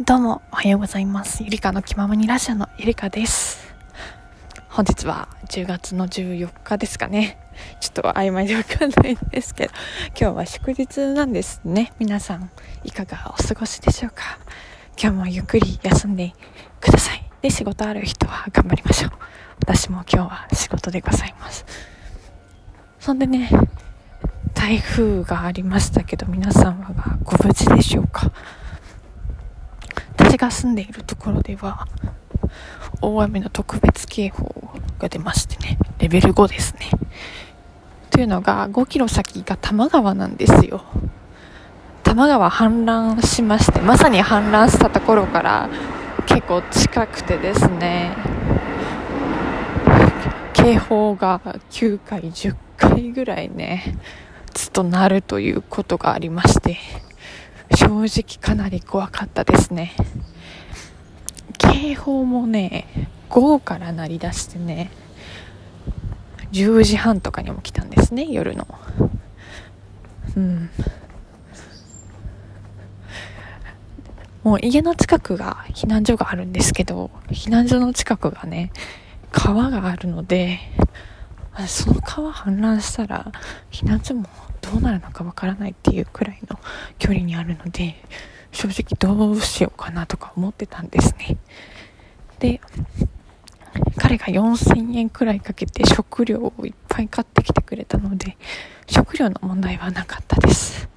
[0.00, 1.44] どうもおはようございます。
[1.44, 3.74] ゆりかの気ままにラジオのゆりかです。
[4.70, 7.38] 本日は10月の14日ですかね。
[7.78, 9.72] ちょっと曖昧でわかんないんですけど。
[10.18, 11.92] 今日は祝日なんですね。
[11.98, 12.50] 皆さん
[12.84, 14.38] いかがお過ごしでしょうか。
[15.00, 16.32] 今日もゆっくり休んで
[16.80, 17.30] ください。
[17.42, 19.10] で仕事ある人は頑張りましょう。
[19.60, 21.66] 私も今日は仕事でございます。
[22.98, 23.50] そんでね
[24.54, 28.32] 台風がありましたけど皆さんはご無事でしょうか？
[30.42, 31.86] が住んでいるところでは
[33.00, 36.90] 大雨の特別警報が出ましてねレベル5ですね。
[38.10, 40.82] というのが5キロ先が多摩川なんですよ。
[42.02, 45.70] 多摩川氾濫しましてまさに氾濫したところから
[46.26, 48.10] 結構近くてですね
[50.54, 53.96] 警報が9回10回ぐらいね
[54.52, 56.78] ずっとなるということがありまして
[57.76, 59.92] 正直かなり怖かったですね。
[61.82, 62.86] 警報もね
[63.28, 64.92] 午後から鳴り出してね
[66.52, 68.68] 10時半とかにも来たんですね夜の。
[70.36, 70.70] うん。
[74.44, 78.70] もう家の近くが避難所があるんですけど避難所の近くがね
[79.32, 80.60] 川があるので
[81.66, 83.32] その川氾濫したら
[83.72, 84.28] 避難所も
[84.60, 86.60] どうなるのかわからないっていうくらいの
[87.00, 87.96] 距離にあるので
[88.52, 91.36] 正直どうしようかなとか思ってたんですね。
[92.38, 92.60] で
[93.96, 98.36] 彼が4000円くらいかけて食料をいっぱい買ってきてくれたので
[98.86, 100.88] 食料の問題はなかったです。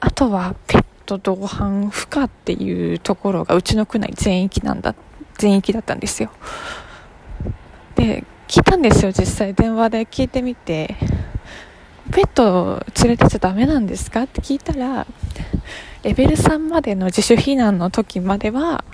[0.00, 4.94] あとはペット同伴不可っていうところがうちの区内全域なんだ
[5.38, 6.30] 全域だったんですよ。
[7.94, 9.54] で聞いたんですよ実際。
[9.54, 10.96] 電話で聞いてみて
[12.12, 14.22] ペット連れてちゃダメなんですか？
[14.22, 15.06] って聞いたら、
[16.02, 18.84] レベル3までの自主避難の時までは、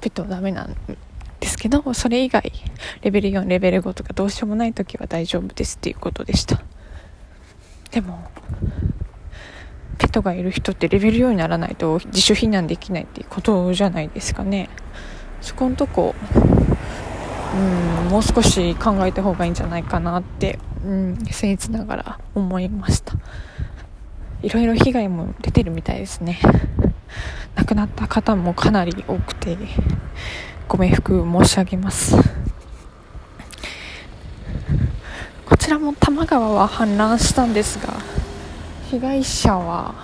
[0.00, 0.76] ペットはダメなん
[1.40, 2.52] ですけど、それ以外、
[3.02, 6.62] レベル4、レベル5とかどうしようもない時は大丈夫ですっていうことでした。
[7.90, 8.28] でも、
[9.98, 14.68] ペットがいる人ってレベル4にならないと自主避難できないっていうことじゃないですかね。
[15.40, 16.14] そこのとこ、
[17.54, 23.14] うん、もう少し考えた方がいいんじゃないかなってうん、僭越ながら思いました。
[24.42, 26.38] いろいろ被害も出てるみたいですね。
[27.56, 29.56] 亡くなった方もかなり多くて
[30.68, 32.16] ご冥福申し上げます。
[35.46, 37.94] こちらも多摩川は氾濫したんですが
[38.90, 39.94] 被害者は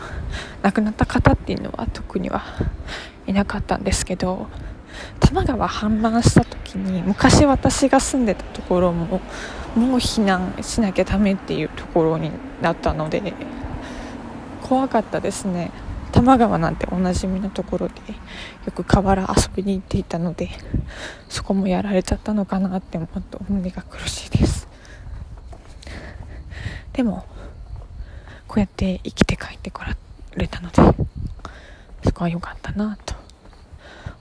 [0.63, 2.43] 亡くなった方っていうのは特には
[3.27, 4.47] いなかったんですけど
[5.19, 9.21] 多摩川氾濫した時に昔私が住んでたところも
[9.75, 13.33] もう避難しなきゃダメっていうところになったので
[14.63, 15.71] 怖かったですね。
[16.13, 17.95] 多摩川なんておなじみのところで
[18.67, 20.51] よく河原遊びに行っていたので
[21.29, 24.69] そこもやられちゃったのかなって思うと胸が苦しいです。
[26.93, 27.25] でも
[28.49, 29.97] こうやって生きて帰ってこら
[30.37, 30.83] れたので
[32.05, 33.15] そこは良かったなと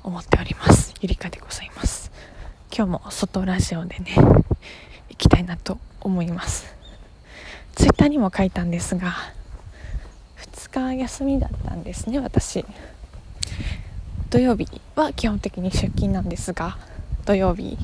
[0.03, 0.93] 思っております。
[1.01, 1.98] ゆりかでございます。
[2.79, 4.15] 今日も外ラジオでね
[5.09, 6.73] 行きたいなと思います。
[7.75, 9.13] ツイッターにも書いたんですが
[10.37, 12.63] 2日休みだったんですね私。
[14.29, 16.77] 土曜日は基本的に出勤なんですが
[17.25, 17.77] 土曜日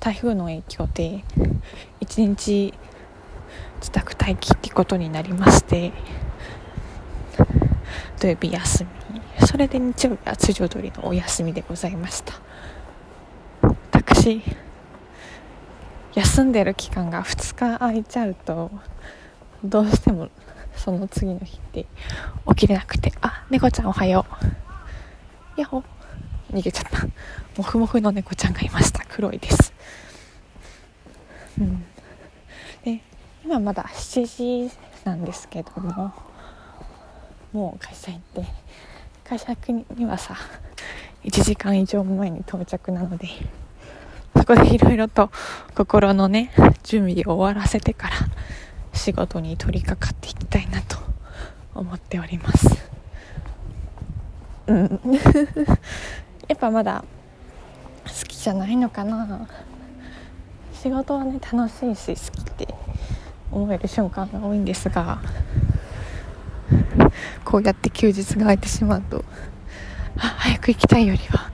[0.00, 1.22] 台風の影響で
[2.00, 2.74] 1日
[3.76, 5.92] 自宅待機ってことになりまして
[8.18, 9.46] 土曜日休み。
[9.46, 12.34] それで日曜日は通常通りのお休みでございました。
[14.18, 14.42] 私
[16.16, 18.68] 休んでる期間が2日空いちゃうと
[19.62, 20.28] どうしても
[20.74, 21.86] その次の日って
[22.48, 24.26] 起きれなくてあ猫ちゃんおはよ
[25.56, 25.60] う。
[25.60, 25.84] やっほ
[26.52, 27.06] 逃げちゃった。
[27.56, 29.04] モフモフの猫ちゃんがいました。
[29.08, 29.72] 黒いです。
[31.60, 31.84] うん。
[32.84, 33.00] で
[33.44, 36.12] 今まだ7時なんですけども
[37.52, 38.44] もう会社行って
[39.22, 39.56] 会社
[39.94, 40.36] にはさ
[41.22, 43.28] 1時間以上前に到着なので
[44.48, 45.30] こでいろいろと
[45.74, 46.50] 心のね
[46.82, 48.14] 準備を終わらせてから
[48.94, 50.96] 仕事に取り掛かっていきたいなと
[51.74, 52.88] 思っております。
[54.66, 55.00] うん。
[56.48, 57.04] やっぱまだ
[58.06, 59.46] 好きじゃないのかな。
[60.72, 62.74] 仕事はね楽しいし好きって
[63.52, 65.18] 思える瞬間が多いんですが
[67.44, 69.24] こうやって休日が空いてしまうと
[70.16, 71.50] あ早く行きたいよりは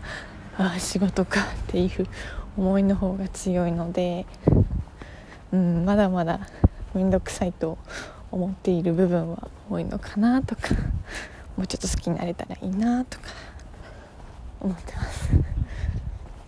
[0.59, 2.07] あ仕事かっていう
[2.57, 4.27] 思いの方が強いので、
[5.53, 6.41] うん、まだまだ
[6.95, 7.79] 面倒くさいと
[8.31, 10.69] 思っている部分は多いのかなとか
[11.57, 13.27] もうちょっと好きになれたらいいなとか
[14.61, 15.31] 思ってます。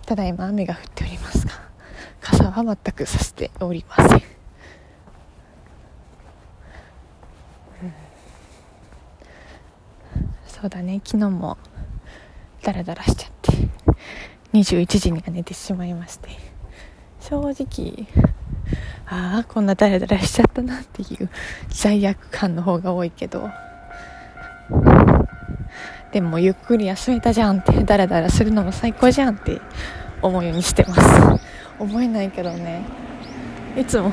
[0.06, 1.52] ただいま雨が降っておりますが
[2.20, 4.22] 傘は全くさしておりません、
[10.46, 11.00] そうだね。
[11.04, 11.58] 昨日も
[12.62, 13.55] ダラダラしちゃって。
[14.60, 16.30] 21時には寝てしまいまして。
[17.20, 18.06] 正直
[19.08, 21.28] ああこんなダラダラしちゃったなっていう
[21.68, 23.50] 罪悪感の方が多いけど。
[26.12, 29.60] でもゆっくり休めたじゃんってダラダラするのも最高じゃんって
[30.22, 31.46] 思うようにしてます。
[31.78, 32.84] 思えないけどね。
[33.76, 34.10] いつも、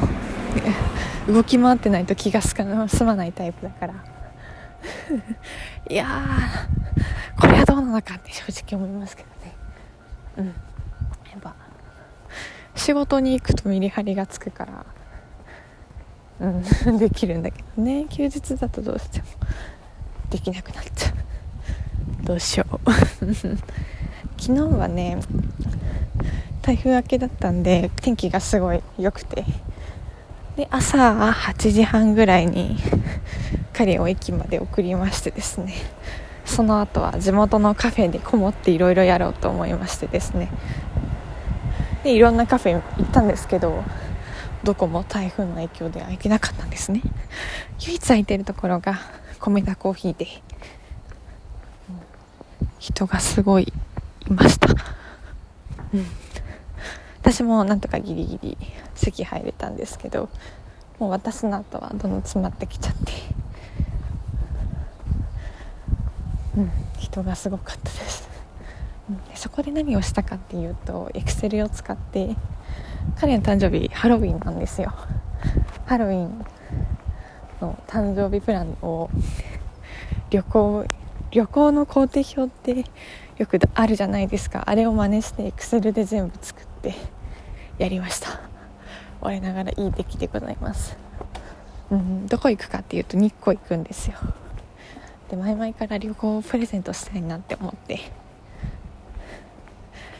[1.27, 2.65] 動き回ってないと気が済
[3.05, 3.93] まないタイプだから。
[5.89, 9.32] いやーこれはどうなのかって正直思いますけど。
[10.37, 10.45] うん。
[10.47, 10.51] や
[11.37, 11.55] っぱ。
[12.75, 14.85] 仕事に行くとメリハリがつくから。
[16.39, 16.63] うん。
[16.99, 18.05] できるんだけどね。
[18.09, 19.25] 休日だとどうしても。
[20.29, 22.25] できなくなっちゃう。
[22.25, 22.79] どうしよう。
[24.39, 25.19] 昨日はね
[26.61, 29.45] 台風明けだったんで天気がすごい良くて。
[30.55, 32.77] で朝8時半ぐらいに
[33.73, 35.73] 彼を駅まで送りましてですね
[36.45, 40.49] その後は地元のカフェにこもっていろいろやろうと思いましてですね。
[42.03, 43.83] でいろんなカフェ行ったんですけど
[44.63, 47.01] どこも台風の影響では行けなかったんですね。
[47.81, 48.99] 唯一空いてるところが
[49.39, 50.27] 米田コーヒーで
[52.79, 53.73] 人がすごい
[54.29, 54.69] いました、
[55.93, 56.05] うん、
[57.21, 58.57] 私もなんとかギリギリ
[58.95, 60.29] 席入れたんですけど
[60.99, 63.11] もう私の後はどんどん詰まってきちゃって
[66.57, 68.29] うん人がすごかったです。
[69.09, 72.35] うんそこで何をしたかっていうとエクセルを使って
[73.19, 74.93] 彼の誕生日ハロウィンなんですよ。
[75.85, 76.45] ハロウィン
[77.59, 79.09] の誕生日プランを
[80.29, 80.85] 旅行
[81.31, 82.85] 旅行の工程表って
[83.37, 84.63] よくあるじゃないですか。
[84.67, 86.93] あれを真似してエクセルで全部作って
[87.77, 88.39] やりました。
[89.19, 90.95] 我ながらいい出来でございます。
[91.91, 94.17] うんどこ行くかっていうと日光行くんですよ。
[95.33, 97.99] で前々から旅行をプレゼントしたいなって思って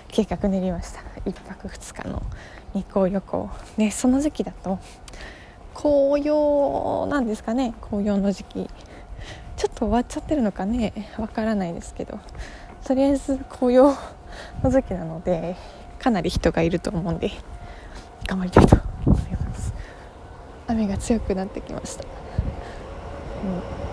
[0.08, 1.02] 計画練りました。
[1.26, 2.24] 1泊2日の
[2.74, 3.50] 日光旅行。
[3.78, 4.80] でその時期だと
[5.76, 7.76] 紅葉なんですかね。
[7.80, 8.70] 紅葉の時期。
[9.56, 10.94] ちょっと終わっちゃってるのかね。
[11.20, 12.20] わからないですけど。
[12.84, 13.96] とりあえず紅葉
[14.64, 15.56] の時期なので
[16.00, 17.30] かなり人がいると思うんで
[18.28, 19.74] 頑張りたいと思います。
[20.66, 23.93] 雨が強くなってきました、うん。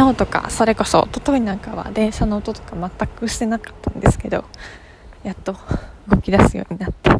[0.00, 4.46] 昨日とかそれこそ一昨日なんかは電車の音とか全くしてなかったんですけど
[5.22, 5.54] やっと
[6.08, 7.10] 動き出すようになって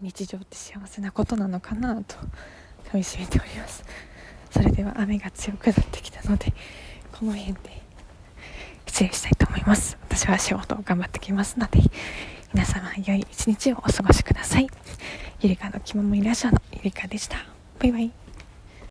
[0.00, 2.24] 日常って幸せなことなのかなとか
[2.94, 3.84] みしめております
[4.50, 6.52] それでは雨が強くなってきたので
[7.12, 7.80] この辺で
[8.86, 11.78] 失礼したいと思います私は仕事を頑張ってきますので
[12.52, 14.66] 皆様良い一日をお過ごしください
[15.42, 17.36] ゆりかの気ままいラジオのゆりかでした
[17.78, 18.19] バイバイ